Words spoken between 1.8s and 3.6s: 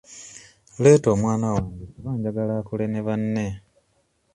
kuba njagala akule ne banne.